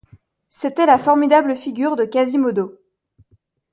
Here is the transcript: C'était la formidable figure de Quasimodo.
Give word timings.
C'était 0.49 0.87
la 0.87 0.97
formidable 0.97 1.55
figure 1.55 1.95
de 1.95 2.05
Quasimodo. 2.05 2.79